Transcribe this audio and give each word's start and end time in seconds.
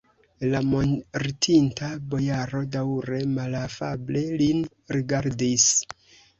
La 0.53 0.61
mortinta 0.69 1.91
bojaro 2.15 2.63
daŭre 2.77 3.21
malafable 3.37 4.27
lin 4.43 4.67
rigardis. 4.99 5.71